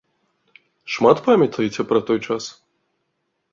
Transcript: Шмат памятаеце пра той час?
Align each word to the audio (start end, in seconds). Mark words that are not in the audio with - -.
Шмат 0.93 1.17
памятаеце 1.27 1.81
пра 1.93 1.99
той 2.11 2.19
час? 2.27 2.43